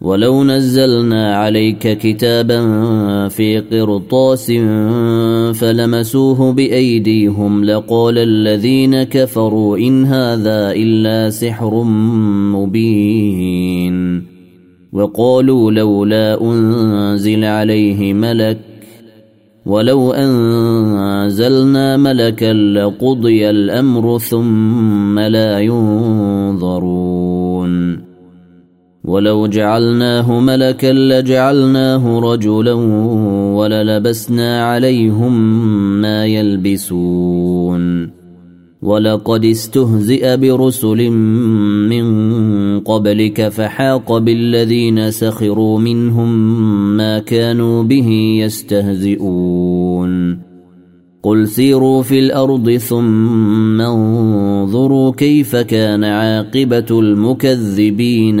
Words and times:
ولو 0.00 0.44
نزلنا 0.44 1.36
عليك 1.36 1.98
كتابا 1.98 2.58
في 3.28 3.58
قرطاس 3.58 4.52
فلمسوه 5.54 6.52
بايديهم 6.52 7.64
لقال 7.64 8.18
الذين 8.18 9.02
كفروا 9.02 9.78
ان 9.78 10.04
هذا 10.04 10.72
الا 10.72 11.30
سحر 11.30 11.82
مبين 12.54 14.22
وقالوا 14.92 15.70
لولا 15.70 16.42
انزل 16.42 17.44
عليه 17.44 18.14
ملك 18.14 18.58
ولو 19.66 20.12
انزلنا 20.12 21.96
ملكا 21.96 22.52
لقضي 22.52 23.50
الامر 23.50 24.18
ثم 24.18 25.18
لا 25.18 25.58
ينظرون 25.60 26.88
ولو 29.08 29.46
جعلناه 29.46 30.40
ملكا 30.40 30.92
لجعلناه 30.92 32.20
رجلا 32.20 32.72
وللبسنا 33.54 34.64
عليهم 34.64 35.62
ما 36.00 36.26
يلبسون. 36.26 38.10
ولقد 38.82 39.44
استهزئ 39.44 40.36
برسل 40.36 41.10
من 41.90 42.80
قبلك 42.80 43.48
فحاق 43.48 44.18
بالذين 44.18 45.10
سخروا 45.10 45.78
منهم 45.78 46.56
ما 46.96 47.18
كانوا 47.18 47.82
به 47.82 48.38
يستهزئون. 48.44 50.38
قل 51.22 51.48
سيروا 51.48 52.02
في 52.02 52.18
الأرض 52.18 52.70
ثم 52.70 53.80
انظروا 53.80 55.12
كيف 55.12 55.56
كان 55.56 56.04
عاقبة 56.04 57.00
المكذبين. 57.00 58.40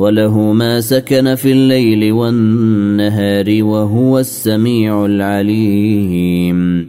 وله 0.00 0.52
ما 0.52 0.80
سكن 0.80 1.34
في 1.34 1.52
الليل 1.52 2.12
والنهار 2.12 3.64
وهو 3.64 4.18
السميع 4.18 5.06
العليم. 5.06 6.88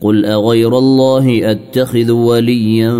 قل 0.00 0.24
أغير 0.24 0.78
الله 0.78 1.50
أتخذ 1.50 2.10
وليا 2.10 2.92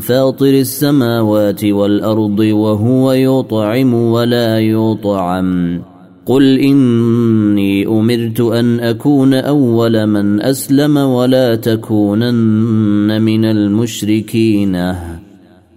فاطر 0.00 0.46
السماوات 0.46 1.64
والأرض 1.64 2.38
وهو 2.38 3.12
يطعم 3.12 3.94
ولا 3.94 4.60
يطعم. 4.60 5.82
قل 6.26 6.58
إني 6.58 7.86
أمرت 7.86 8.40
أن 8.40 8.80
أكون 8.80 9.34
أول 9.34 10.06
من 10.06 10.42
أسلم 10.42 10.96
ولا 10.96 11.54
تكونن 11.54 13.22
من 13.22 13.44
المشركين. 13.44 14.76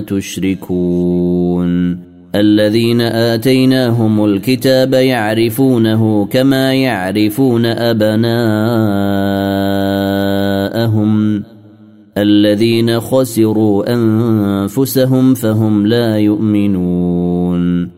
تشركون. 0.00 1.98
الذين 2.34 3.00
آتيناهم 3.00 4.24
الكتاب 4.24 4.92
يعرفونه 4.92 6.26
كما 6.26 6.74
يعرفون 6.74 7.66
أبناءهم. 7.66 8.24
الذين 12.18 13.00
خسروا 13.00 13.94
أنفسهم 13.94 15.34
فهم 15.34 15.86
لا 15.86 16.18
يؤمنون. 16.18 17.90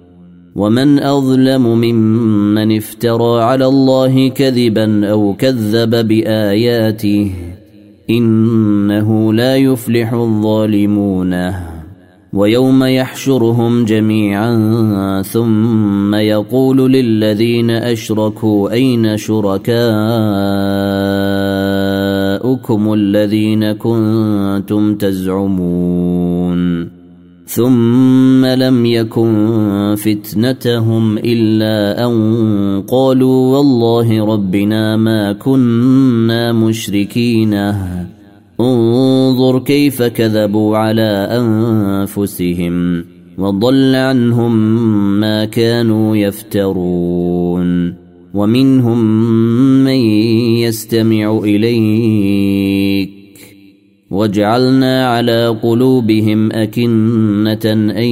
ومن 0.56 0.98
أظلم 0.98 1.62
ممن 1.62 2.76
افترى 2.76 3.42
على 3.42 3.66
الله 3.66 4.28
كذبا 4.28 5.10
أو 5.10 5.34
كذب 5.38 6.08
بآياته 6.08 7.32
إنه 8.10 9.32
لا 9.32 9.56
يفلح 9.56 10.12
الظالمون. 10.12 11.52
ويوم 12.36 12.84
يحشرهم 12.84 13.84
جميعا 13.84 15.22
ثم 15.22 16.14
يقول 16.14 16.92
للذين 16.92 17.70
أشركوا 17.70 18.70
أين 18.72 19.16
شركاؤكم 19.16 19.72
الذين 22.92 23.72
كنتم 23.72 24.94
تزعمون 24.94 25.76
ثم 27.46 28.46
لم 28.46 28.86
يكن 28.86 29.94
فتنتهم 29.98 31.18
إلا 31.18 32.06
أن 32.06 32.82
قالوا 32.88 33.56
والله 33.56 34.24
ربنا 34.24 34.96
ما 34.96 35.32
كنا 35.32 36.52
مشركين 36.52 37.54
انظر 38.60 39.58
كيف 39.58 40.02
كذبوا 40.02 40.76
على 40.76 41.28
أنفسهم 41.30 43.04
وضل 43.38 43.94
عنهم 43.94 44.80
ما 45.20 45.44
كانوا 45.44 46.16
يفترون 46.16 47.94
ومنهم 48.34 49.04
من 49.84 50.00
يستمع 50.60 51.38
إليك 51.38 53.10
وجعلنا 54.10 55.08
على 55.08 55.48
قلوبهم 55.62 56.52
أكنة 56.52 57.72
أن 57.96 58.08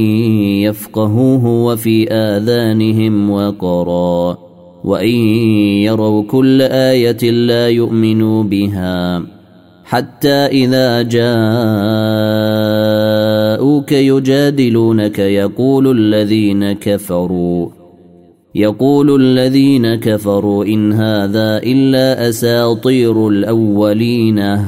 يفقهوه 0.62 1.46
وفي 1.46 2.12
آذانهم 2.12 3.31
وقرا 3.31 4.38
وإن 4.85 5.14
يروا 5.85 6.23
كل 6.23 6.62
آية 6.62 7.31
لا 7.31 7.69
يؤمنوا 7.69 8.43
بها 8.43 9.34
حتى 9.94 10.46
إذا 10.46 11.02
جاءوك 11.02 11.23
يجادلونك 13.93 15.19
يقول 15.19 15.99
الذين 15.99 16.73
كفروا 16.73 17.69
يقول 18.55 19.20
الذين 19.23 19.94
كفروا 19.94 20.64
إن 20.64 20.93
هذا 20.93 21.58
إلا 21.58 22.29
أساطير 22.29 23.29
الأولين 23.29 24.58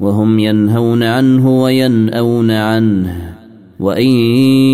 وهم 0.00 0.38
ينهون 0.38 1.02
عنه 1.02 1.62
وينأون 1.62 2.50
عنه 2.50 3.36
وإن 3.80 4.08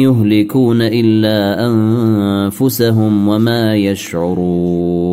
يهلكون 0.04 0.82
إلا 0.82 1.66
أنفسهم 1.66 3.28
وما 3.28 3.76
يشعرون. 3.76 5.12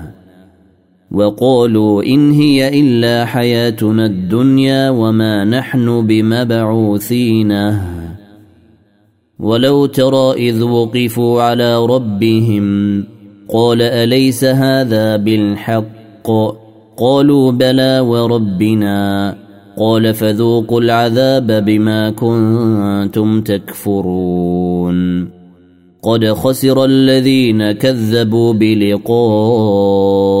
وقالوا 1.11 2.03
إن 2.03 2.31
هي 2.31 2.79
إلا 2.79 3.25
حياتنا 3.25 4.05
الدنيا 4.05 4.89
وما 4.89 5.43
نحن 5.45 6.07
بمبعوثين. 6.07 7.77
ولو 9.39 9.85
ترى 9.85 10.33
إذ 10.33 10.63
وقفوا 10.63 11.41
على 11.41 11.85
ربهم 11.85 13.03
قال 13.49 13.81
أليس 13.81 14.43
هذا 14.43 15.15
بالحق؟ 15.15 16.27
قالوا 16.97 17.51
بلى 17.51 17.99
وربنا. 17.99 19.35
قال 19.77 20.13
فذوقوا 20.13 20.81
العذاب 20.81 21.65
بما 21.65 22.09
كنتم 22.09 23.41
تكفرون. 23.41 25.27
قد 26.03 26.25
خسر 26.25 26.85
الذين 26.85 27.71
كذبوا 27.71 28.53
بلقاء 28.53 30.40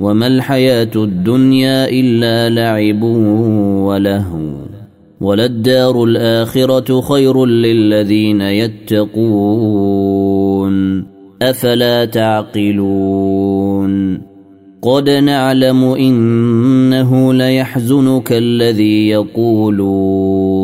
وما 0.00 0.26
الحياة 0.26 0.90
الدنيا 0.96 1.88
إلا 1.88 2.48
لعب 2.48 3.02
ولهو 3.82 4.50
وللدار 5.20 6.04
الآخرة 6.04 7.00
خير 7.00 7.46
للذين 7.46 8.40
يتقون 8.40 9.90
أفلا 11.42 12.04
تعقلون 12.04 13.50
قد 14.82 15.10
نعلم 15.10 15.84
إنه 15.84 17.32
ليحزنك 17.34 18.32
الذي 18.32 19.08
يقولون 19.08 20.60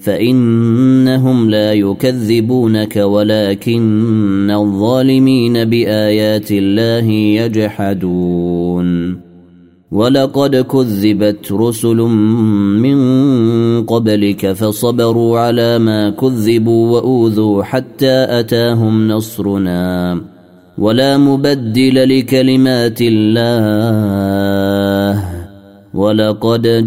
فانهم 0.00 1.50
لا 1.50 1.72
يكذبونك 1.72 2.96
ولكن 2.96 4.50
الظالمين 4.50 5.64
بايات 5.64 6.50
الله 6.50 7.10
يجحدون 7.40 8.90
ولقد 9.92 10.56
كذبت 10.56 11.52
رسل 11.52 11.96
من 11.96 13.00
قبلك 13.84 14.52
فصبروا 14.52 15.38
على 15.38 15.78
ما 15.78 16.10
كذبوا 16.10 16.90
واوذوا 16.90 17.62
حتى 17.62 18.26
اتاهم 18.40 19.08
نصرنا 19.08 20.20
ولا 20.78 21.18
مبدل 21.18 22.18
لكلمات 22.18 22.98
الله 23.02 24.20
ولقد 25.94 26.86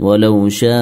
ولو 0.00 0.48
شاء 0.48 0.72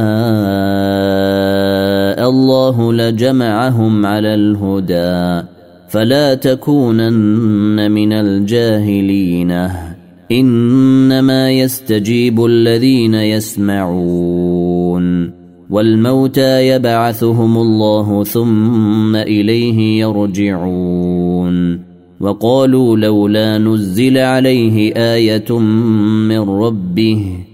الله 2.30 2.92
لجمعهم 2.92 4.06
على 4.06 4.34
الهدى 4.34 5.46
فلا 5.88 6.34
تكونن 6.34 7.90
من 7.90 8.12
الجاهلين. 8.12 9.68
إنما 10.32 11.50
يستجيب 11.50 12.44
الذين 12.44 13.14
يسمعون. 13.14 14.64
والموتى 15.70 16.68
يبعثهم 16.68 17.58
الله 17.58 18.24
ثم 18.24 19.16
إليه 19.16 20.00
يرجعون. 20.00 21.80
وقالوا 22.20 22.96
لولا 22.96 23.58
نزل 23.58 24.18
عليه 24.18 24.94
آية 24.94 25.58
من 26.28 26.40
ربه 26.40 27.53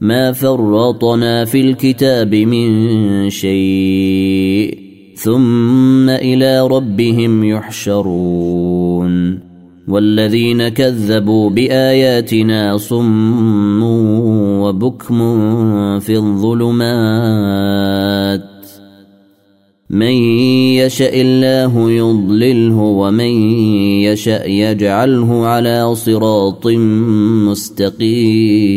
ما 0.00 0.32
فرطنا 0.32 1.44
في 1.44 1.60
الكتاب 1.60 2.34
من 2.34 3.30
شيء 3.30 4.78
ثم 5.16 6.08
إلى 6.08 6.68
ربهم 6.68 7.44
يحشرون 7.44 9.38
والذين 9.88 10.68
كذبوا 10.68 11.50
بآياتنا 11.50 12.76
صم 12.76 13.82
وبكم 14.62 15.18
في 16.00 16.16
الظلمات 16.16 17.68
من 19.90 20.12
يشاء 20.76 21.20
الله 21.20 21.90
يضلله 21.90 22.76
ومن 22.76 23.52
يشاء 24.04 24.50
يجعله 24.50 25.46
على 25.46 25.94
صراط 25.94 26.66
مستقيم. 27.48 28.68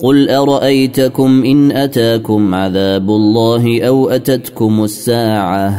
قل 0.00 0.28
أرأيتكم 0.30 1.44
إن 1.44 1.72
أتاكم 1.72 2.54
عذاب 2.54 3.10
الله 3.10 3.82
أو 3.82 4.08
أتتكم 4.08 4.84
الساعة؟ 4.84 5.74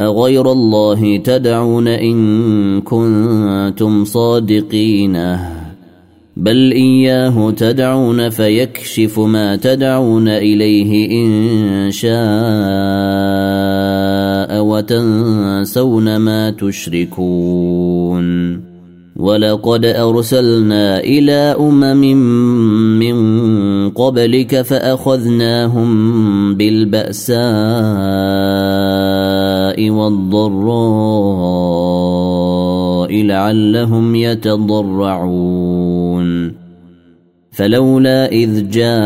أغير 0.00 0.52
الله 0.52 1.16
تدعون 1.16 1.88
إن 1.88 2.80
كنتم 2.80 4.04
صادقين؟ 4.04 5.38
بل 6.38 6.72
اياه 6.72 7.50
تدعون 7.50 8.28
فيكشف 8.28 9.18
ما 9.18 9.56
تدعون 9.56 10.28
اليه 10.28 11.10
ان 11.10 11.90
شاء 11.90 12.12
وتنسون 14.62 16.16
ما 16.16 16.50
تشركون 16.50 18.28
ولقد 19.16 19.84
ارسلنا 19.84 21.00
إلى 21.00 21.56
امم 21.60 22.02
من 22.98 23.90
قبلك 23.90 24.62
فاخذناهم 24.62 25.88
بالباساء 26.54 27.38
والضراء 29.90 31.48
لعلهم 33.22 34.14
يتضرعون 34.14 35.97
فلولا 37.50 38.32
إذ 38.32 38.70
جاءهم 38.70 38.98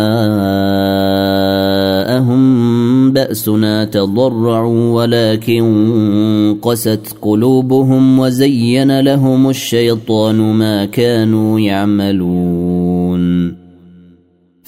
بأسنا 3.12 3.84
تضرعوا 3.84 4.92
ولكن 4.92 6.56
قست 6.62 7.16
قلوبهم 7.22 8.18
وزين 8.18 9.00
لهم 9.00 9.48
الشيطان 9.48 10.36
ما 10.36 10.84
كانوا 10.84 11.60
يعملون. 11.60 12.51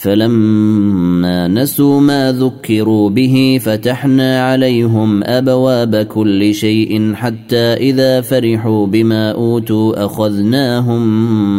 فلما 0.05 1.49
نسوا 1.49 2.01
ما 2.01 2.33
ذكروا 2.33 3.11
به 3.11 3.61
فتحنا 3.63 4.47
عليهم 4.47 5.25
أبواب 5.25 5.97
كل 5.97 6.55
شيء 6.55 7.15
حتى 7.15 7.57
إذا 7.57 8.21
فرحوا 8.21 8.87
بما 8.87 9.31
أوتوا 9.31 10.05
أخذناهم 10.05 11.05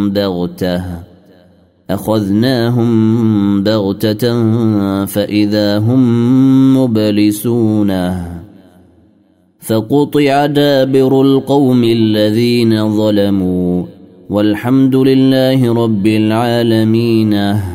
بغتة. 0.09 0.83
أخذناهم 1.89 3.63
بغتة 3.63 4.25
فإذا 5.05 5.77
هم 5.77 6.77
مبلسون. 6.77 7.91
فقطع 9.59 10.45
دابر 10.45 11.21
القوم 11.21 11.83
الذين 11.83 12.97
ظلموا. 12.97 13.83
والحمد 14.29 14.95
لله 14.95 15.73
رب 15.73 16.07
العالمين. 16.07 17.74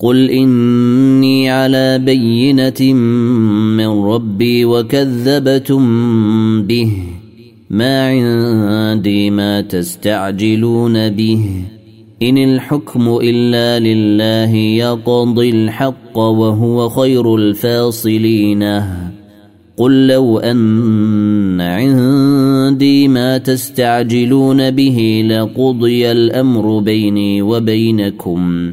قل 0.00 0.30
اني 0.30 1.50
على 1.50 1.98
بينه 1.98 2.92
من 3.76 3.86
ربي 3.86 4.64
وكذبتم 4.64 5.82
به 6.62 6.92
ما 7.70 8.08
عندي 8.08 9.30
ما 9.30 9.60
تستعجلون 9.60 11.10
به 11.10 11.44
ان 12.22 12.38
الحكم 12.38 13.18
الا 13.22 13.78
لله 13.78 14.54
يقضي 14.56 15.50
الحق 15.50 16.18
وهو 16.18 16.88
خير 16.88 17.36
الفاصلين 17.36 18.82
قل 19.76 20.06
لو 20.06 20.38
ان 20.38 21.60
عندي 21.60 23.08
ما 23.08 23.38
تستعجلون 23.38 24.70
به 24.70 25.28
لقضي 25.30 26.12
الامر 26.12 26.78
بيني 26.78 27.42
وبينكم 27.42 28.72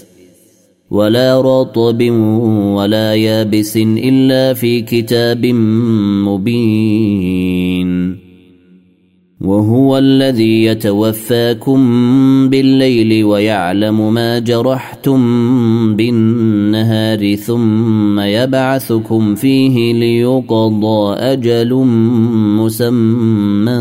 ولا 0.91 1.41
رطب 1.41 2.01
ولا 2.75 3.15
يابس 3.15 3.77
إلا 3.77 4.53
في 4.53 4.81
كتاب 4.81 5.45
مبين. 6.25 7.91
وهو 9.41 9.97
الذي 9.97 10.63
يتوفاكم 10.63 11.79
بالليل 12.49 13.23
ويعلم 13.23 14.13
ما 14.13 14.39
جرحتم 14.39 15.21
بالنهار 15.95 17.35
ثم 17.35 18.19
يبعثكم 18.19 19.35
فيه 19.35 19.93
ليقضى 19.93 21.13
أجل 21.13 21.73
مسمى 22.59 23.79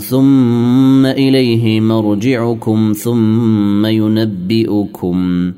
ثم 0.00 1.06
إليه 1.06 1.80
مرجعكم 1.80 2.92
ثم 2.96 3.86
ينبئكم. 3.86 5.52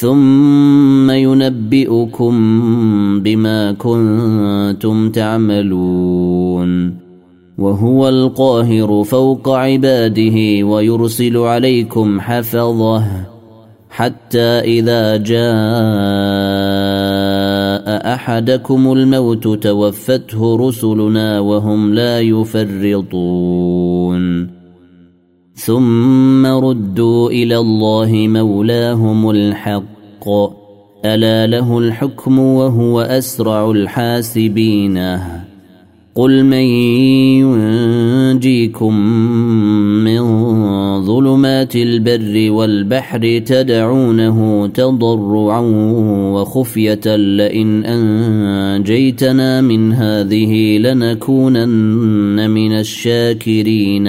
ثم 0.00 1.10
ينبئكم 1.10 2.34
بما 3.22 3.72
كنتم 3.72 5.10
تعملون. 5.10 6.94
وهو 7.58 8.08
القاهر 8.08 9.04
فوق 9.04 9.48
عباده 9.48 10.64
ويرسل 10.64 11.36
عليكم 11.36 12.20
حفظه 12.20 13.04
حتى 13.90 14.38
إذا 14.38 15.16
جاء 15.16 15.38
أحدكم 18.14 18.92
الموت 18.92 19.48
توفته 19.48 20.68
رسلنا 20.68 21.40
وهم 21.40 21.94
لا 21.94 22.20
يفرطون. 22.20 23.78
ثم 25.58 26.46
ردوا 26.46 27.30
إلى 27.30 27.58
الله 27.58 28.12
مولاهم 28.12 29.30
الحق 29.30 30.28
الا 31.04 31.46
له 31.46 31.78
الحكم 31.78 32.38
وهو 32.38 33.00
اسرع 33.00 33.70
الحاسبين 33.70 35.18
قل 36.14 36.44
من 36.44 36.66
ينجيكم 37.42 38.94
من 40.04 40.22
ظلمات 41.02 41.76
البر 41.76 42.50
والبحر 42.50 43.42
تدعونه 43.46 44.66
تضرعا 44.66 45.60
وخفيه 46.34 47.16
لئن 47.16 47.84
انجيتنا 47.84 49.60
من 49.60 49.92
هذه 49.92 50.78
لنكونن 50.78 52.50
من 52.50 52.72
الشاكرين 52.72 54.08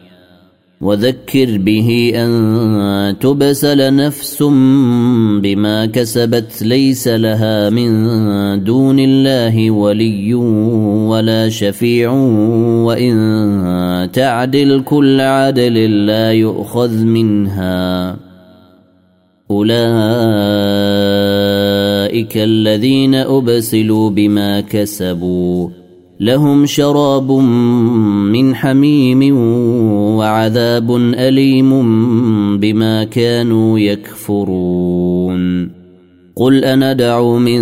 وذكر 0.81 1.57
به 1.57 2.11
أن 2.15 3.19
تبسل 3.19 3.95
نفس 3.95 4.43
بما 5.43 5.85
كسبت 5.85 6.63
ليس 6.63 7.07
لها 7.07 7.69
من 7.69 7.93
دون 8.63 8.99
الله 8.99 9.71
ولي 9.71 10.33
ولا 10.33 11.49
شفيع 11.49 12.11
وإن 12.85 14.09
تعدل 14.13 14.81
كل 14.85 15.21
عدل 15.21 16.05
لا 16.05 16.31
يؤخذ 16.31 16.97
منها. 17.03 18.17
أولئك 19.51 19.77
الذين 22.37 23.15
أبسلوا 23.15 24.09
بما 24.09 24.61
كسبوا. 24.61 25.80
لهم 26.21 26.65
شراب 26.65 27.31
من 27.31 28.55
حميم 28.55 29.37
وعذاب 30.17 30.95
أليم 30.95 31.71
بما 32.57 33.03
كانوا 33.03 33.79
يكفرون. 33.79 35.80
قل 36.41 36.65
اندع 36.65 37.21
من 37.37 37.61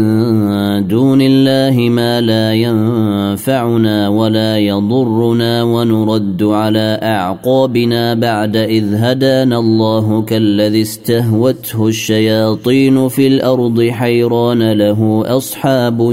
دون 0.88 1.22
الله 1.22 1.90
ما 1.90 2.22
لا 2.22 2.54
ينفعنا 2.54 4.10
ولا 4.10 4.58
يضرنا 4.58 5.64
ونرد 5.64 6.44
على 6.44 7.00
اعقابنا 7.04 8.14
بعد 8.14 8.56
اذ 8.58 8.96
هدانا 8.96 9.60
الله 9.60 10.22
كالذي 10.22 10.82
استهوته 10.82 11.88
الشياطين 11.88 13.08
في 13.08 13.28
الأرض 13.28 13.84
حيران 13.84 14.72
له 14.72 15.24
اصحاب 15.26 16.12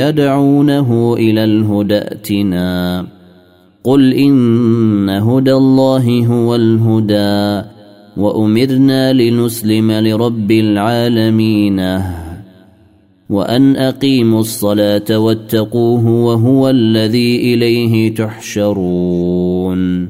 يدعونه 0.00 1.14
إلى 1.18 1.44
الهدى 1.44 1.98
ائتنا. 1.98 3.06
قل 3.84 4.12
ان 4.12 5.08
هدى 5.10 5.52
الله 5.52 6.26
هو 6.26 6.54
الهدى. 6.54 7.81
وأمرنا 8.16 9.12
لنسلم 9.12 9.92
لرب 9.92 10.50
العالمين 10.50 12.00
وأن 13.30 13.76
أقيموا 13.76 14.40
الصلاة 14.40 15.18
واتقوه 15.18 16.06
وهو 16.08 16.68
الذي 16.68 17.54
إليه 17.54 18.14
تحشرون 18.14 20.08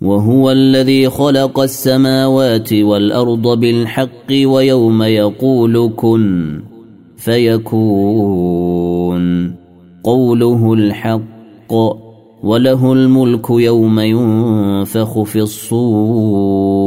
وهو 0.00 0.50
الذي 0.50 1.08
خلق 1.10 1.60
السماوات 1.60 2.72
والأرض 2.72 3.60
بالحق 3.60 4.30
ويوم 4.30 5.02
يقول 5.02 5.92
كن 5.96 6.62
فيكون 7.16 8.74
قوله 10.04 10.72
الحق. 10.74 12.03
وله 12.44 12.92
الملك 12.92 13.50
يوم 13.50 14.00
ينفخ 14.00 15.22
في 15.22 15.38
الصور 15.40 16.84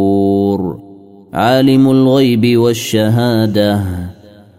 عالم 1.34 1.92
الغيب 1.92 2.58
والشهادة 2.58 3.82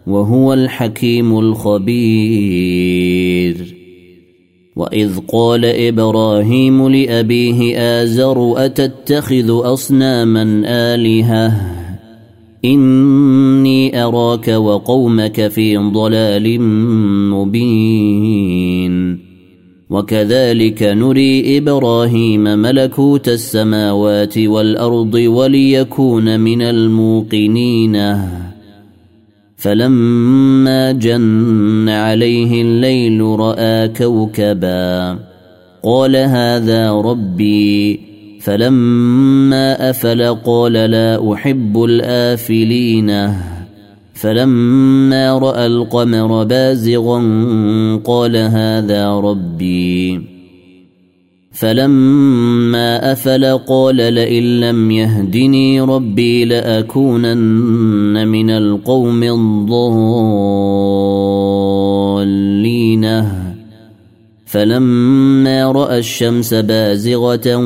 وهو 0.07 0.53
الحكيم 0.53 1.39
الخبير. 1.39 2.79
وإذ 4.75 5.19
قال 5.27 5.65
إبراهيم 5.65 6.89
لأبيه 6.89 7.77
آزر 7.77 8.65
أتتخذ 8.65 9.73
أصناما 9.73 10.61
آلهة؟ 10.65 11.61
إني 12.65 14.03
أراك 14.03 14.47
وقومك 14.47 15.47
في 15.47 15.77
ضلال 15.77 16.61
مبين. 17.31 19.28
وكذلك 19.89 20.83
نري 20.83 21.57
إبراهيم 21.57 22.43
ملكوت 22.43 23.29
السماوات 23.29 24.37
والأرض 24.37 25.13
وليكون 25.13 26.39
من 26.39 26.61
الموقنين. 26.61 28.17
فلما 29.59 30.91
جن 30.91 31.89
عليه 31.89 32.61
الليل 32.61 33.21
رأى 33.21 33.87
كوكبا 33.87 35.19
قال 35.83 36.15
هذا 36.15 36.91
ربي 36.91 37.99
فلما 38.41 39.89
أفل 39.89 40.35
قال 40.35 40.73
لا 40.73 41.33
أحب 41.33 41.83
الآفلين 41.83 43.09
فلما 44.21 45.37
رأى 45.37 45.65
القمر 45.65 46.43
بازغا 46.43 47.19
قال 48.05 48.37
هذا 48.37 49.19
ربي. 49.19 50.21
فلما 51.51 53.11
أفل 53.11 53.57
قال 53.57 53.95
لئن 53.95 54.59
لم 54.59 54.91
يهدني 54.91 55.81
ربي 55.81 56.45
لأكونن 56.45 58.27
من 58.27 58.49
القوم 58.49 59.23
الضالين. 59.23 59.79
فلما 64.45 65.71
رأى 65.71 65.97
الشمس 65.97 66.53
بازغة 66.53 67.63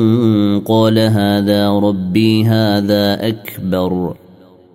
قال 0.64 0.98
هذا 0.98 1.68
ربي 1.70 2.44
هذا 2.44 3.28
أكبر. 3.28 4.23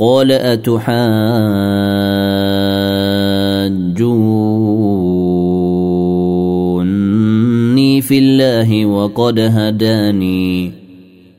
قال 0.00 0.32
أتحاجوني 0.32 0.80
في 8.02 8.18
الله 8.18 8.86
وقد 8.86 9.38
هداني 9.38 10.72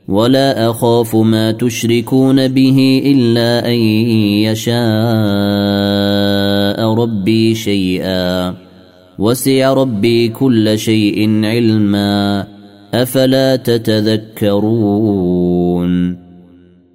ولا 0.08 0.70
أخاف 0.70 1.16
ما 1.16 1.50
تشركون 1.52 2.48
به 2.48 3.02
إلا 3.04 3.68
أن 3.68 3.74
يشاء 4.46 4.72
ربي 6.94 7.54
شيئا 7.54 8.54
وسع 9.18 9.72
ربي 9.72 10.28
كل 10.28 10.78
شيء 10.78 11.44
علما 11.44 12.46
أفلا 12.94 13.56
تتذكرون 13.56 15.02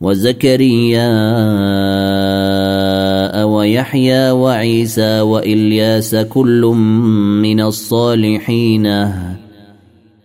وزكريا 0.00 1.10
ويحيى 3.44 4.30
وعيسى 4.30 5.20
وإلياس 5.20 6.14
كل 6.14 6.62
من 7.42 7.60
الصالحين 7.60 9.10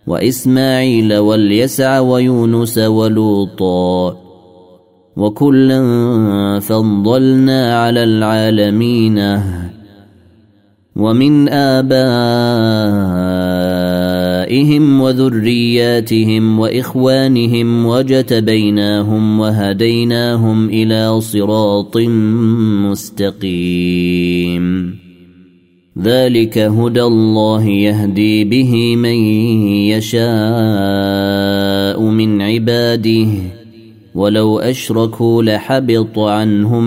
وإسماعيل 0.06 1.16
واليسع 1.16 2.00
ويونس 2.00 2.78
ولوطا 2.78 4.16
وكلا 5.16 5.80
فضلنا 6.60 7.82
على 7.82 8.04
العالمين 8.04 9.40
ومن 10.96 11.48
آبائهم 14.50 15.00
وذرياتهم 15.00 16.58
وإخوانهم 16.58 17.86
وجتبيناهم 17.86 19.40
وهديناهم 19.40 20.68
إلى 20.68 21.20
صراط 21.20 21.96
مستقيم. 22.90 24.94
ذلك 26.02 26.58
هدى 26.58 27.02
الله 27.02 27.68
يهدي 27.68 28.44
به 28.44 28.96
من 28.96 29.14
يشاء 29.94 30.30
من 32.02 32.42
عباده. 32.42 33.28
ولو 34.14 34.58
أشركوا 34.58 35.42
لحبط 35.42 36.18
عنهم 36.18 36.84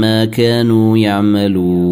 ما 0.00 0.24
كانوا 0.24 0.98
يعملون. 0.98 1.91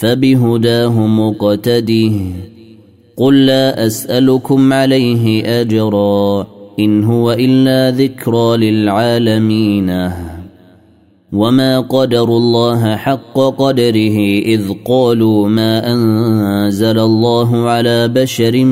فبهداه 0.00 1.06
مقتده. 1.06 2.12
قل 3.16 3.46
لا 3.46 3.86
أسألكم 3.86 4.72
عليه 4.72 5.60
أجرا 5.60 6.46
إن 6.78 7.04
هو 7.04 7.32
إلا 7.32 7.90
ذكرى 7.90 8.56
للعالمين. 8.56 10.10
وما 11.32 11.80
قدروا 11.80 12.38
الله 12.38 12.96
حق 12.96 13.38
قدره 13.38 14.18
إذ 14.44 14.72
قالوا 14.84 15.48
ما 15.48 15.92
أنزل 15.92 16.98
الله 16.98 17.68
على 17.68 18.08
بشر 18.08 18.64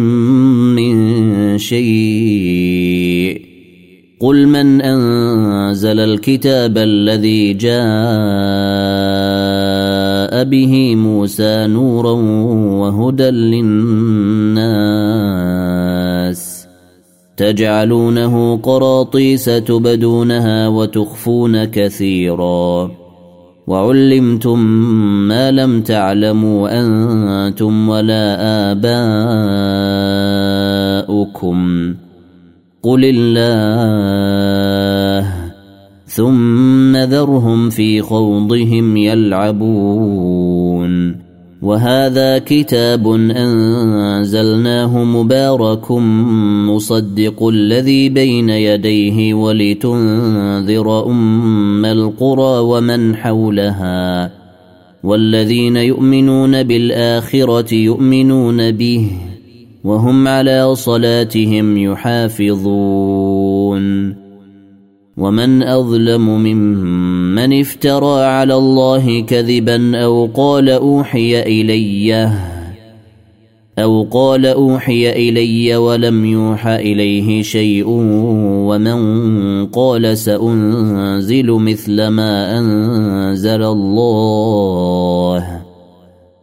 من 0.73 1.59
شيء. 1.59 3.41
قل 4.21 4.47
من 4.47 4.81
أنزل 4.81 6.01
الكتاب 6.01 6.79
الذي 6.79 7.53
جاء 7.53 9.38
به 10.45 10.97
موسى 10.97 11.67
نورا 11.67 12.13
وهدى 12.81 13.31
للناس. 13.31 14.69
تجعلونه 17.37 18.57
قراطيس 18.57 19.45
تبدونها 19.45 20.69
وتخفون 20.69 21.65
كثيرا. 21.65 22.91
وعلمتم 23.67 24.59
ما 25.29 25.51
لم 25.51 25.81
تعلموا 25.81 26.81
أنتم 26.81 27.89
ولا 27.89 28.37
آباؤكم. 28.73 29.09
قل 32.83 33.05
الله 33.05 33.89
ثم 36.09 36.97
ذرهم 36.97 37.71
في 37.71 38.03
خوضهم 38.03 38.97
يلعبون. 38.97 40.49
وهذا 41.63 42.39
كتاب 42.39 43.09
أنزلناه 43.09 45.05
مبارك 45.05 45.91
مصدق 46.71 47.49
الذي 47.49 48.09
بين 48.09 48.51
يديه 48.51 49.35
ولتنذر 49.35 51.07
أم 51.07 51.85
القرى 51.85 52.59
ومن 52.59 53.17
حولها. 53.17 54.31
والذين 55.05 55.77
يؤمنون 55.77 56.63
بالآخرة 56.63 57.75
يؤمنون 57.75 58.71
به 58.71 59.11
وهم 59.85 60.29
على 60.29 60.75
صلاتهم 60.75 61.77
يحافظون. 61.79 62.89
ومن 65.19 65.63
أظلم 65.63 66.29
ممن 66.29 67.61
افترى 67.61 68.25
على 68.25 68.55
الله 68.55 69.21
كذبا 69.21 70.05
أو 70.05 70.29
قال 70.35 70.71
أوحي 70.71 71.43
إلي 71.43 72.33
أو 73.79 74.07
قال 74.11 74.47
أوحي 74.47 75.11
إلي 75.11 75.77
ولم 75.77 76.25
يوحى 76.25 76.77
إليه 76.77 77.43
شيء 77.43 77.85
ومن 78.69 78.99
قال 79.67 80.19
سأنزل 80.19 81.51
مثل 81.51 82.07
ما 82.07 82.59
أنزل 82.59 83.63
الله. 83.63 85.59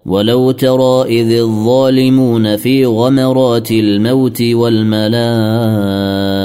ولو 0.05 0.51
ترى 0.51 1.21
إذ 1.21 1.31
الظالمون 1.31 2.55
في 2.55 2.85
غمرات 2.85 3.71
الموت 3.71 4.41
والملائكة 4.41 6.44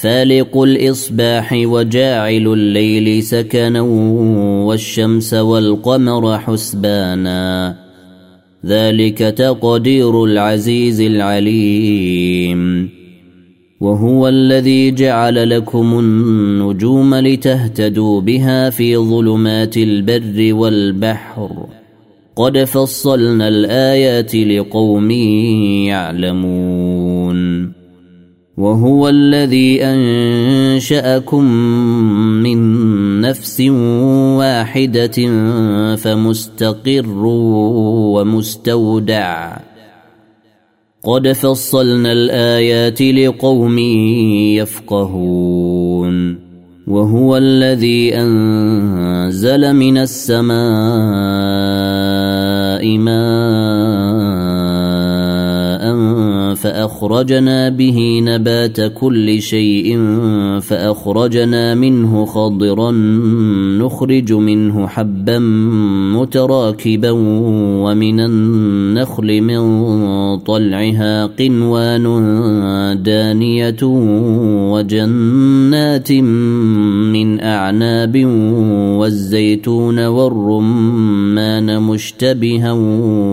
فالق 0.00 0.62
الإصباح 0.62 1.52
وجاعل 1.52 2.46
الليل 2.46 3.22
سكنا 3.22 3.80
والشمس 4.66 5.34
والقمر 5.34 6.38
حسبانا. 6.38 7.76
ذلك 8.66 9.18
تقدير 9.18 10.24
العزيز 10.24 11.00
العليم. 11.00 12.90
وهو 13.80 14.28
الذي 14.28 14.90
جعل 14.90 15.50
لكم 15.50 15.98
النجوم 15.98 17.14
لتهتدوا 17.14 18.20
بها 18.20 18.70
في 18.70 18.96
ظلمات 18.96 19.76
البر 19.76 20.54
والبحر. 20.54 21.66
قد 22.36 22.64
فصلنا 22.64 23.48
الآيات 23.48 24.34
لقوم 24.34 25.10
يعلمون. 25.90 26.65
وهو 28.56 29.08
الذي 29.08 29.84
أنشأكم 29.84 31.44
من 32.42 33.20
نفس 33.20 33.60
واحدة 34.40 35.18
فمستقر 35.96 37.24
ومستودع. 38.16 39.56
قد 41.04 41.32
فصلنا 41.32 42.12
الآيات 42.12 43.02
لقوم 43.02 43.78
يفقهون. 44.58 46.46
وهو 46.86 47.36
الذي 47.36 48.14
أنزل 48.14 49.72
من 49.72 49.98
السماء 49.98 50.56
ماء 52.98 54.25
فأخرجنا 56.96 57.68
به 57.68 58.20
نبات 58.24 58.80
كل 58.80 59.42
شيء 59.42 59.98
فأخرجنا 60.60 61.74
منه 61.74 62.24
خضرا 62.24 62.90
نخرج 63.80 64.32
منه 64.32 64.86
حبا 64.86 65.38
متراكبا 66.16 67.10
ومن 67.84 68.20
النخل 68.20 69.40
من 69.40 69.60
طلعها 70.38 71.26
قنوان 71.26 72.04
دانية 73.02 73.82
وجنات 74.72 76.12
من 77.12 77.40
أعناب 77.40 78.24
والزيتون 78.98 80.06
والرمان 80.06 81.82
مشتبها 81.82 82.72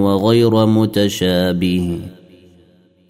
وغير 0.04 0.66
متشابه 0.66 2.00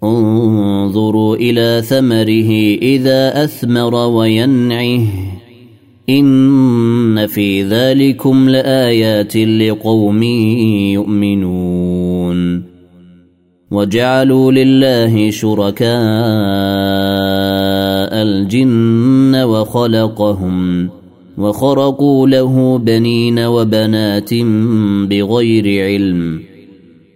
انظروا 0.03 1.35
إلى 1.35 1.81
ثمره 1.85 2.51
إذا 2.81 3.43
أثمر 3.43 3.95
وينعه. 3.95 5.05
إن 6.09 7.27
في 7.27 7.63
ذلكم 7.63 8.49
لآيات 8.49 9.37
لقوم 9.37 10.23
يؤمنون. 10.93 12.63
وجعلوا 13.71 14.51
لله 14.51 15.31
شركاء 15.31 15.87
الجن 18.13 19.35
وخلقهم 19.35 20.89
وخرقوا 21.37 22.27
له 22.27 22.77
بنين 22.77 23.39
وبنات 23.39 24.33
بغير 25.09 25.85
علم. 25.85 26.52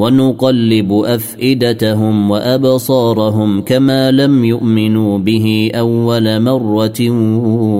ونقلب 0.00 0.92
أفئدتهم 0.92 2.30
وأبصارهم 2.30 3.60
كما 3.60 4.10
لم 4.10 4.44
يؤمنوا 4.44 5.18
به 5.18 5.70
أول 5.74 6.40
مرة 6.40 7.10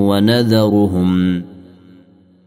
ونذرهم 0.08 1.42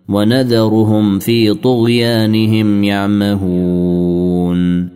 ونذرهم 0.09 1.19
في 1.19 1.53
طغيانهم 1.53 2.83
يعمهون. 2.83 4.89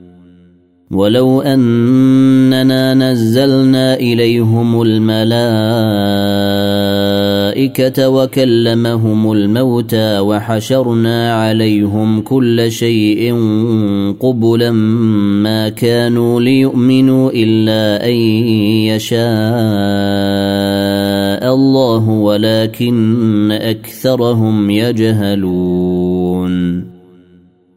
ولو 0.91 1.41
أننا 1.41 2.93
نزلنا 2.93 3.93
إليهم 3.93 4.82
الملائكة 4.82 7.07
الملائكة 7.58 8.10
وكلمهم 8.10 9.32
الموتى 9.32 10.20
وحشرنا 10.20 11.34
عليهم 11.34 12.22
كل 12.22 12.72
شيء 12.72 13.34
قبلا 14.20 14.72
ما 15.41 15.70
كانوا 15.70 16.41
ليؤمنوا 16.41 17.32
إلا 17.34 18.05
أن 18.05 18.14
يشاء 18.93 19.18
الله 21.53 22.10
ولكن 22.10 23.51
أكثرهم 23.51 24.70
يجهلون. 24.70 25.97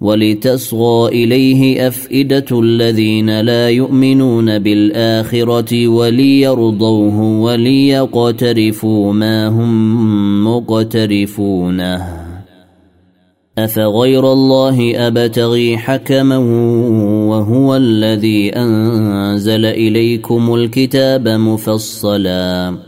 ولتصغى 0.00 1.08
إليه 1.08 1.88
أفئدة 1.88 2.60
الذين 2.60 3.40
لا 3.40 3.68
يؤمنون 3.68 4.58
بالآخرة 4.58 5.88
وليرضوه 5.88 7.20
وليقترفوا 7.20 9.12
ما 9.12 9.48
هم 9.48 10.44
مقترفونه. 10.44 12.28
أفغير 13.58 14.32
الله 14.32 15.06
أبتغي 15.06 15.78
حكما 15.78 16.36
وهو 17.28 17.76
الذي 17.76 18.50
أنزل 18.50 19.64
إليكم 19.64 20.54
الكتاب 20.54 21.28
مفصلا. 21.28 22.87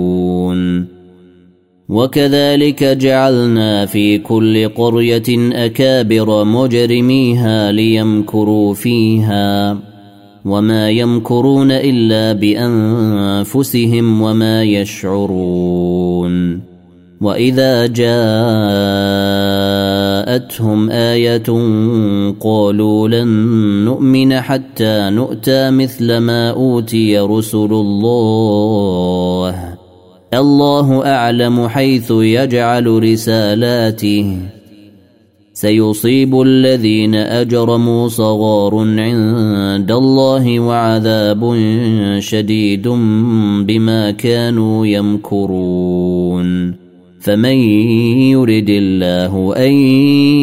وكذلك 1.91 2.83
جعلنا 2.83 3.85
في 3.85 4.17
كل 4.17 4.69
قرية 4.69 5.51
أكابر 5.65 6.43
مجرميها 6.43 7.71
ليمكروا 7.71 8.73
فيها 8.73 9.77
وما 10.45 10.89
يمكرون 10.89 11.71
إلا 11.71 12.33
بأنفسهم 12.33 14.21
وما 14.21 14.63
يشعرون 14.63 16.61
وإذا 17.21 17.87
جاءتهم 17.87 18.09
آية 20.89 21.43
قالوا 22.39 23.07
لن 23.07 23.27
نؤمن 23.85 24.33
حتى 24.41 25.09
نؤتى 25.09 25.71
مثل 25.71 26.17
ما 26.17 26.49
أوتي 26.49 27.19
رسل 27.19 27.71
الله 27.71 29.20
الله 30.33 31.05
أعلم 31.05 31.67
حيث 31.67 32.11
يجعل 32.11 32.87
رسالاته. 32.87 34.37
سيصيب 35.53 36.41
الذين 36.41 37.15
أجرموا 37.15 38.07
صغار 38.07 38.75
عند 38.75 39.91
الله 39.91 40.59
وعذاب 40.59 41.55
شديد 42.19 42.87
بما 43.67 44.11
كانوا 44.11 44.87
يمكرون. 44.87 46.75
فمن 47.21 47.57
يرد 48.31 48.69
الله 48.69 49.55
أن 49.57 49.71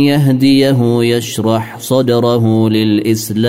يهديه 0.04 1.02
يشرح 1.02 1.78
صدره 1.78 2.68
للإسلام. 2.68 3.48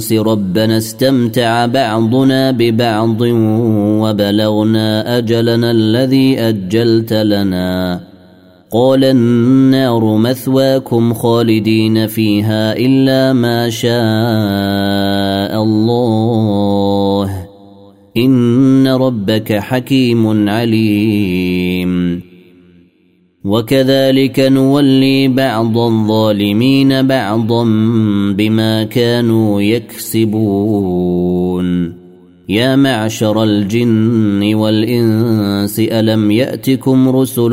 الانس 0.00 0.12
ربنا 0.12 0.76
استمتع 0.76 1.66
بعضنا 1.66 2.50
ببعض 2.50 3.20
وبلغنا 4.00 5.18
أجلنا 5.18 5.70
الذي 5.70 6.40
أجلت 6.40 7.12
لنا. 7.12 8.00
قال 8.72 9.04
النار 9.04 10.16
مثواكم 10.16 11.14
خالدين 11.14 12.06
فيها 12.06 12.76
إلا 12.76 13.32
ما 13.32 13.70
شاء 13.70 13.92
الله. 15.62 17.46
إن 18.16 18.88
ربك 18.88 19.52
حكيم 19.52 20.48
عليم. 20.48 22.22
وكذلك 23.44 24.40
نولي 24.40 25.28
بعض 25.28 25.78
الظالمين 25.78 27.06
بعضا 27.06 27.64
بما 28.36 28.84
كانوا 28.84 29.62
يكسبون. 29.62 31.20
يا 32.48 32.76
معشر 32.76 33.42
الجن 33.42 34.54
والإنس 34.54 35.78
ألم 35.80 36.30
يأتكم 36.30 37.08
رسل 37.08 37.50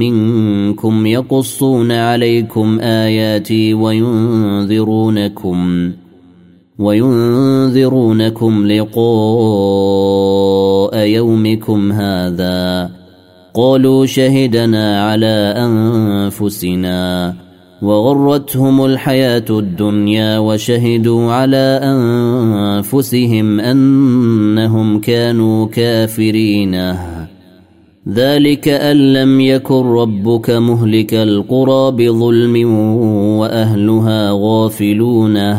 منكم 0.00 1.06
يقصون 1.06 1.92
عليكم 1.92 2.80
آياتي 2.80 3.74
وينذرونكم 3.74 5.20
وينذرونكم 6.78 8.66
لقاء 8.66 8.96
يومكم 10.96 11.92
هذا؟ 11.92 12.99
قالوا 13.54 14.06
شهدنا 14.06 15.10
على 15.10 15.54
أنفسنا 15.56 17.34
وغرتهم 17.82 18.84
الحياة 18.84 19.44
الدنيا 19.50 20.38
وشهدوا 20.38 21.32
على 21.32 21.80
أنفسهم 21.82 23.60
أنهم 23.60 25.00
كانوا 25.00 25.66
كافرين. 25.66 26.94
ذلك 28.08 28.68
أن 28.68 29.12
لم 29.12 29.40
يكن 29.40 29.86
ربك 29.86 30.50
مهلك 30.50 31.14
القرى 31.14 31.90
بظلم 31.90 32.72
وأهلها 33.38 34.30
غافلون. 34.32 35.56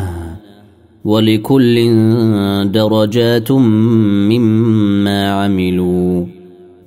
ولكل 1.06 1.76
درجات 2.72 3.52
مما 3.52 5.32
عملوا. 5.32 6.41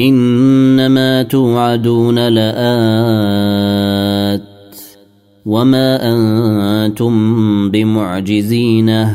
إنما 0.00 1.22
توعدون 1.22 2.28
لآت 2.28 2.48
وما 5.46 6.14
أنتم 6.14 7.70
بمعجزين. 7.70 9.06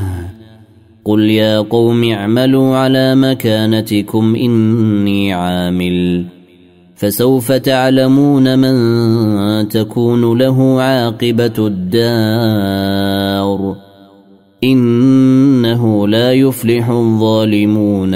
قل 1.05 1.19
يا 1.19 1.59
قوم 1.59 2.03
اعملوا 2.03 2.77
على 2.77 3.15
مكانتكم 3.15 4.35
إني 4.35 5.33
عامل. 5.33 6.25
فسوف 6.95 7.51
تعلمون 7.51 8.59
من 8.59 9.69
تكون 9.69 10.37
له 10.37 10.81
عاقبة 10.81 11.53
الدار. 11.59 13.75
إنه 14.63 16.07
لا 16.07 16.31
يفلح 16.31 16.89
الظالمون. 16.89 18.15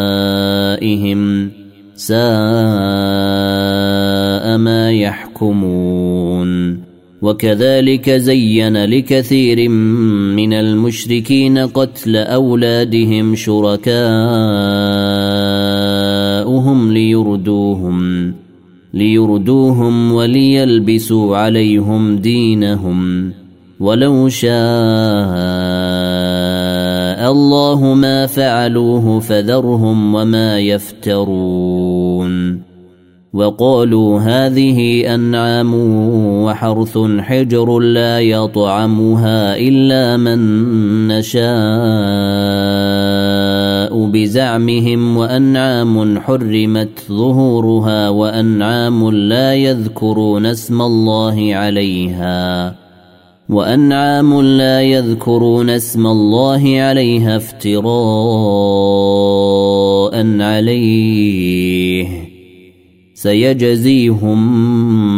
آبائهم 0.81 1.51
ساء 1.95 2.17
ما 4.57 4.91
يحكمون 4.91 6.81
وكذلك 7.21 8.09
زين 8.09 8.85
لكثير 8.85 9.69
من 9.69 10.53
المشركين 10.53 11.57
قتل 11.57 12.15
أولادهم 12.15 13.35
شركاؤهم 13.35 13.91
ليردوهم 16.91 18.33
ليردوهم 18.93 20.11
وليلبسوا 20.11 21.37
عليهم 21.37 22.15
دينهم 22.17 23.31
ولو 23.79 24.29
شاء 24.29 24.51
الله 27.29 27.93
ما 27.93 28.25
فعلوه 28.25 29.19
فذرهم 29.19 30.15
وما 30.15 30.59
يفترون. 30.59 32.31
وقالوا 33.33 34.19
هذه 34.19 35.13
أنعام 35.15 35.73
وحرث 36.43 36.97
حجر 37.19 37.79
لا 37.79 38.19
يطعمها 38.19 39.57
إلا 39.57 40.17
من 40.17 40.39
نشاء 41.07 41.41
بزعمهم 44.05 45.17
وأنعام 45.17 46.19
حرمت 46.19 46.99
ظهورها 47.09 48.09
وأنعام 48.09 49.11
لا 49.11 49.53
يذكرون 49.53 50.45
اسم 50.45 50.81
الله 50.81 51.55
عليها. 51.55 52.80
وانعام 53.51 54.41
لا 54.41 54.81
يذكرون 54.81 55.69
اسم 55.69 56.07
الله 56.07 56.81
عليها 56.81 57.35
افتراء 57.35 57.81
عليه. 60.41 62.07
سيجزيهم 63.13 64.41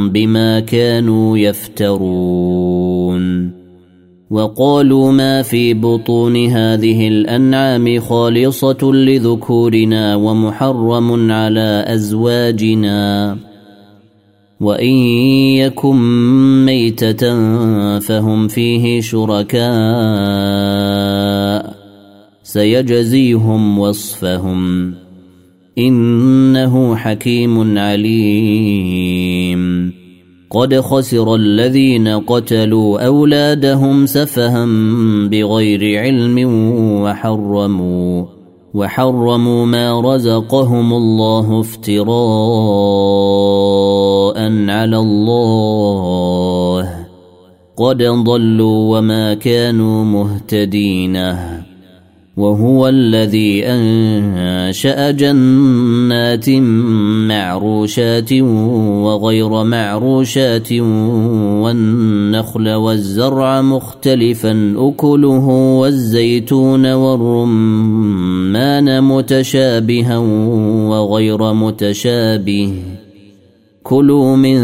بما 0.10 0.60
كانوا 0.60 1.38
يفترون. 1.38 3.24
وقالوا 4.32 5.12
ما 5.12 5.42
في 5.42 5.74
بطون 5.74 6.46
هذه 6.46 7.08
الأنعام 7.08 8.00
خالصة 8.00 8.92
لذكورنا 8.94 10.16
ومحرم 10.16 11.32
على 11.32 11.86
أزواجنا. 11.88 13.38
وإن 14.64 14.94
يكن 15.58 15.96
ميتة 16.66 17.40
فهم 18.00 18.48
فيه 18.48 19.02
شركاء 19.02 19.64
سيجزيهم 22.44 23.80
وصفهم 23.80 24.94
إنه 25.78 26.96
حكيم 26.96 27.78
عليم. 27.78 29.64
قد 30.54 30.80
خسر 30.80 31.36
الذين 31.36 32.08
قتلوا 32.08 33.06
أولادهم 33.06 34.06
سفها 34.06 34.66
بغير 35.28 36.00
علم 36.00 36.38
وحرموا 37.02 38.26
وحرموا 38.74 39.66
ما 39.66 40.02
رزقهم 40.02 40.94
الله 40.94 41.60
افتراء 41.60 43.53
على 44.70 44.98
الله. 44.98 46.90
قد 47.78 48.04
ضلوا 48.04 48.98
وما 48.98 49.34
كانوا 49.34 50.04
مهتدين. 50.04 51.36
وهو 52.38 52.88
الذي 52.88 53.66
أنشأ 53.66 55.12
جنات 55.12 56.50
معروشات 57.30 58.34
وغير 59.04 59.64
معروشات 59.64 60.74
والنخل 61.62 62.70
والزرع 62.70 63.62
مختلفا 63.62 64.74
أكله 64.78 65.48
والزيتون 65.80 66.94
والرمان 66.94 69.04
متشابها 69.04 70.18
وغير 70.88 71.54
متشابه. 71.54 72.74
كلوا 73.94 74.36
من 74.36 74.58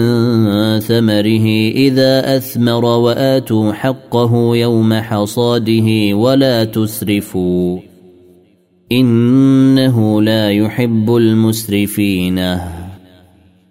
ثمره 0.80 1.45
إذا 1.71 2.38
أثمر 2.38 2.86
وآتوا 2.86 3.73
حقه 3.73 4.55
يوم 4.55 4.93
حصاده 4.93 6.13
ولا 6.13 6.63
تسرفوا 6.63 7.80
إنه 8.91 10.21
لا 10.21 10.51
يحب 10.51 11.15
المسرفين. 11.15 12.57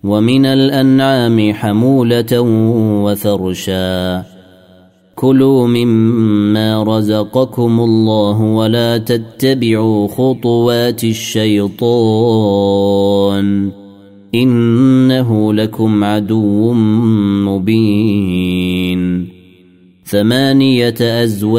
ومن 0.05 0.47
الأنعام 0.47 1.53
حمولة 1.53 2.41
وفرشا. 3.05 4.23
كلوا 5.15 5.67
مما 5.67 6.83
رزقكم 6.83 7.81
الله 7.81 8.43
ولا 8.43 8.99
تتبعوا 8.99 10.09
خطوات 10.09 11.05
الشيطان. 11.05 11.79
إنه 14.35 15.53
لكم 15.53 16.05
عدو 16.05 16.73
مبين. 17.45 19.29
ثمانية 20.05 20.95
أزواج 21.01 21.57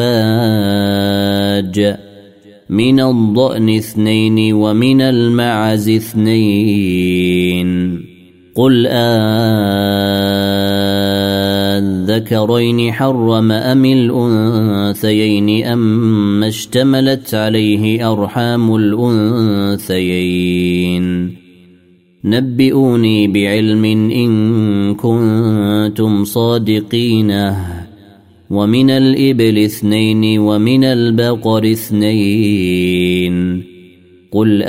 من 2.70 2.99
الضأن 2.99 3.70
اثنين 3.70 4.53
ومن 4.53 5.01
المعز 5.01 5.89
اثنين. 5.89 7.70
قل 8.55 8.88
الذكرين 11.78 12.93
حرم 12.93 13.51
أم 13.51 13.86
الأنثيين 13.86 15.65
أم 15.65 16.43
اشتملت 16.43 17.34
عليه 17.34 18.11
أرحام 18.11 18.76
الأنثيين. 18.76 20.20
نبئوني 22.24 23.28
بعلم 23.28 23.86
إن 23.86 24.95
كنتم 24.95 26.24
صادقين. 26.24 27.53
ومن 28.49 28.89
الإبل 28.89 29.57
اثنين 29.57 30.39
ومن 30.39 30.84
البقر 30.84 31.72
اثنين. 31.72 33.63
قل 34.32 34.63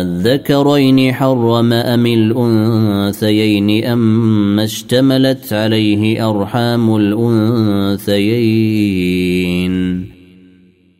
الذكرين 0.00 1.12
حرم 1.12 1.72
أم 1.72 2.06
الأنثيين 2.06 3.84
اما 3.84 4.64
اشتملت 4.64 5.52
عليه 5.52 6.30
أرحام 6.30 6.96
الأنثيين؟ 6.96 9.25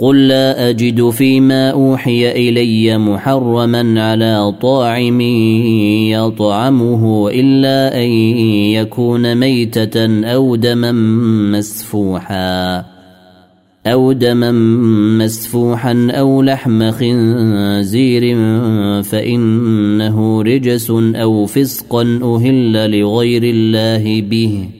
قل 0.00 0.28
لا 0.28 0.70
أجد 0.70 1.10
فيما 1.10 1.70
أوحي 1.70 2.30
إلي 2.30 2.98
محرما 2.98 4.02
على 4.02 4.54
طاعم 4.62 5.20
يطعمه 6.10 7.28
إلا 7.28 7.96
أن 8.02 8.08
يكون 8.80 9.34
ميتة 9.34 10.24
أو 10.24 10.56
دما 10.56 10.92
مسفوحا 11.52 12.84
أو 13.86 14.12
دما 14.12 14.52
مسفوحا 15.18 16.08
أو 16.10 16.42
لحم 16.42 16.90
خنزير 16.90 18.22
فإنه 19.02 20.42
رجس 20.42 20.90
أو 21.14 21.46
فسقا 21.46 22.02
أهل 22.22 23.00
لغير 23.00 23.42
الله 23.42 24.22
به 24.22 24.79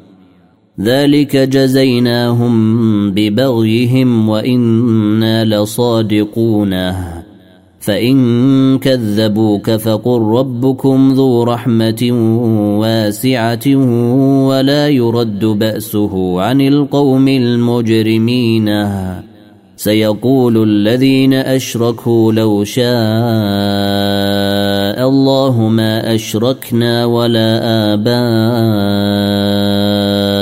ذلك 0.83 1.35
جزيناهم 1.35 3.11
ببغيهم 3.11 4.29
وإنا 4.29 5.45
لصادقون. 5.45 6.91
فإن 7.79 8.77
كذبوك 8.79 9.71
فقل 9.71 10.21
ربكم 10.21 11.13
ذو 11.13 11.43
رحمة 11.43 12.09
واسعة 12.79 13.75
ولا 14.47 14.87
يرد 14.87 15.45
بأسه 15.45 16.41
عن 16.41 16.61
القوم 16.61 17.27
المجرمين. 17.27 18.69
سيقول 19.77 20.63
الذين 20.63 21.33
أشركوا 21.33 22.33
لو 22.33 22.63
شاء 22.63 22.85
الله 25.09 25.67
ما 25.69 26.15
أشركنا 26.15 27.05
ولا 27.05 27.95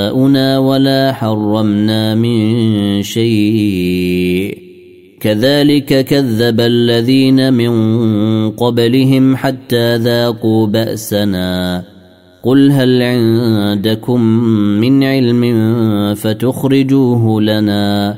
اباؤنا 0.10 0.58
ولا 0.60 1.14
حرمنا 1.14 2.16
من 2.16 3.04
شيء 3.04 4.58
كذلك 5.20 6.06
كذب 6.06 6.60
الذين 6.60 7.54
من 7.54 7.72
قبلهم 8.52 9.36
حتى 9.36 9.96
ذاقوا 9.96 10.68
باسنا 10.68 11.84
قل 12.44 12.72
هل 12.72 13.02
عندكم 13.02 14.22
من 14.82 15.04
علم 15.04 15.44
فتخرجوه 16.16 17.42
لنا 17.42 18.16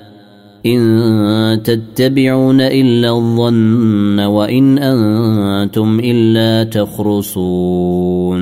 إن 0.65 1.61
تتبعون 1.63 2.61
إلا 2.61 3.09
الظن 3.09 4.19
وإن 4.19 4.77
أنتم 4.77 5.99
إلا 5.99 6.63
تخرصون 6.63 8.41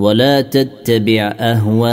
ولا 0.00 0.40
تتبع 0.40 1.34
أهواء 1.40 1.90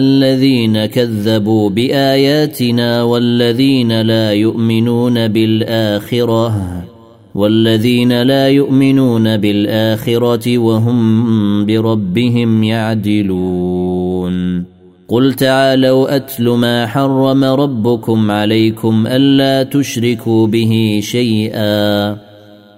الذين 0.00 0.86
كذبوا 0.86 1.70
بآياتنا 1.70 3.02
والذين 3.02 4.00
لا 4.00 4.32
يؤمنون 4.32 5.28
بالآخرة 5.28 6.82
والذين 7.34 8.22
لا 8.22 8.48
يؤمنون 8.48 9.36
بالآخرة 9.36 10.58
وهم 10.58 11.66
بربهم 11.66 12.64
يعدلون. 12.64 14.64
قل 15.08 15.34
تعالوا 15.34 16.16
أتل 16.16 16.48
ما 16.48 16.86
حرم 16.86 17.44
ربكم 17.44 18.30
عليكم 18.30 19.06
ألا 19.06 19.62
تشركوا 19.62 20.46
به 20.46 21.00
شيئا. 21.02 22.27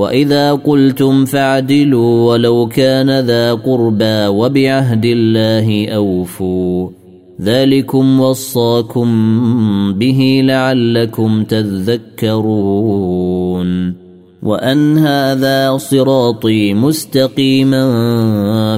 وإذا 0.00 0.52
قلتم 0.52 1.24
فاعدلوا 1.24 2.32
ولو 2.32 2.66
كان 2.66 3.20
ذا 3.20 3.54
قربى 3.54 4.26
وبعهد 4.26 5.04
الله 5.04 5.88
أوفوا. 5.88 6.88
ذلكم 7.42 8.20
وصاكم 8.20 9.08
به 9.92 10.40
لعلكم 10.44 11.44
تذكرون. 11.44 12.50
وأن 14.42 14.98
هذا 14.98 15.76
صراطي 15.76 16.74
مستقيما 16.74 17.84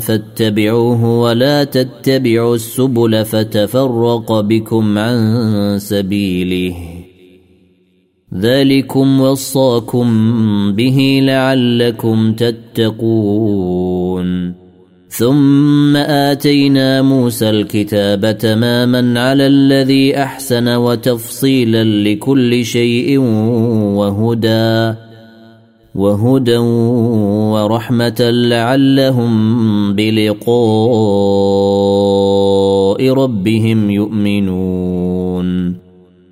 فاتبعوه 0.01 1.21
ولا 1.21 1.65
تتبعوا 1.65 2.55
السبل 2.55 3.25
فتفرق 3.25 4.41
بكم 4.41 4.99
عن 4.99 5.77
سبيله. 5.79 6.92
ذلكم 8.41 9.21
وصاكم 9.21 10.07
به 10.73 11.21
لعلكم 11.23 12.33
تتقون. 12.33 13.83
ثم 15.09 15.97
آتينا 15.97 17.03
موسى 17.03 17.51
الكتاب 17.51 18.39
تماما 18.39 19.21
على 19.21 19.47
الذي 19.47 20.17
أحسن 20.17 20.69
وتفصيلا 20.69 21.85
لكل 21.85 22.65
شيء 22.65 23.19
وهدى 23.99 24.95
وهدى 25.95 26.57
ورحمة 27.53 28.21
لعلهم 28.21 29.33
بلقاء 29.95 30.53
ربهم 33.11 33.91
يؤمنون. 33.91 35.02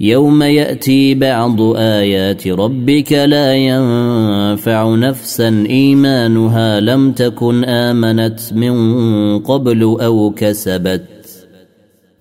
يوم 0.00 0.42
ياتي 0.42 1.14
بعض 1.14 1.60
ايات 1.60 2.48
ربك 2.48 3.12
لا 3.12 3.54
ينفع 3.54 4.94
نفسا 4.94 5.64
ايمانها 5.70 6.80
لم 6.80 7.12
تكن 7.12 7.64
امنت 7.64 8.40
من 8.52 9.38
قبل 9.38 9.82
أو 9.82 10.32
كسبت 10.36 11.02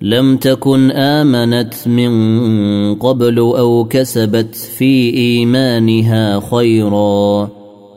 لم 0.02 0.38
تكن 0.38 0.92
امنت 0.92 1.88
من 1.88 2.96
قبل 2.96 3.38
أو 3.40 3.88
كسبت 3.90 4.56
في 4.56 5.14
ايمانها 5.14 6.40
خيرا 6.52 7.50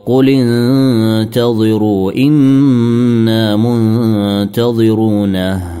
قل 0.05 0.29
انتظروا 0.29 2.11
أنا 2.11 3.55
منتظرونه 4.45 5.80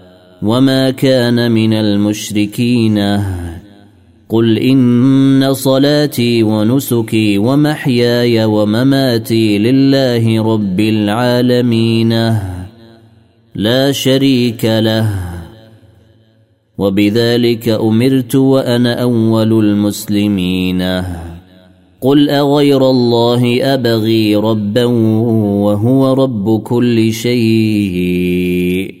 وما 0.43 0.89
كان 0.89 1.51
من 1.51 1.73
المشركين. 1.73 3.23
قل 4.29 4.57
ان 4.57 5.53
صلاتي 5.53 6.43
ونسكي 6.43 7.37
ومحياي 7.37 8.45
ومماتي 8.45 9.57
لله 9.57 10.53
رب 10.53 10.79
العالمين. 10.79 12.37
لا 13.55 13.91
شريك 13.91 14.65
له. 14.65 15.09
وبذلك 16.77 17.69
امرت 17.69 18.35
وأنا 18.35 19.01
اول 19.01 19.65
المسلمين. 19.65 21.03
قل 22.01 22.29
اغير 22.29 22.89
الله 22.89 23.73
ابغي 23.73 24.35
ربا 24.35 24.83
وهو 24.83 26.13
رب 26.13 26.61
كل 26.61 27.13
شيء. 27.13 29.00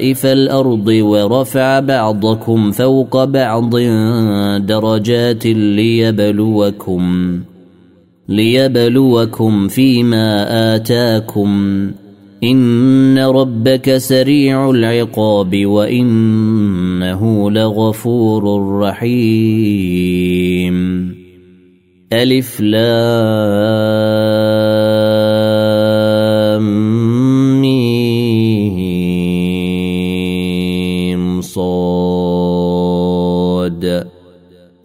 خلائف 0.00 0.26
الأرض 0.26 0.88
ورفع 0.88 1.80
بعضكم 1.80 2.70
فوق 2.70 3.24
بعض 3.24 3.76
درجات 4.66 5.46
ليبلوكم 5.46 7.38
ليبلوكم 8.28 9.68
فيما 9.68 10.46
آتاكم. 10.76 11.50
إن 12.44 13.18
ربك 13.18 13.96
سريع 13.96 14.70
العقاب 14.70 15.66
وإنه 15.66 17.50
لغفور 17.50 18.72
رحيم. 18.80 20.80
ألف 22.12 22.60
لام. 22.60 24.79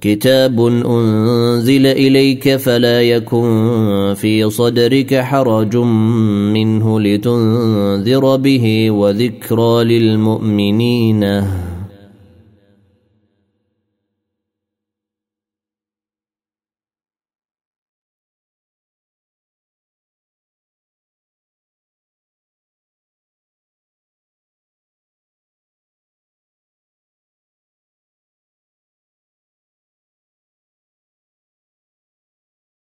كتاب 0.06 0.60
أنزل 0.86 1.86
إليك 1.86 2.56
فلا 2.56 3.02
يكن 3.02 4.14
في 4.18 4.50
صدرك 4.50 5.16
حرج 5.16 5.78
منه 6.54 7.00
لتنذر 7.00 8.36
به 8.36 8.92
وذكرى 8.92 9.84
للمؤمنين. 9.84 11.44